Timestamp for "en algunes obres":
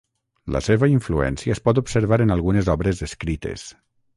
2.25-3.07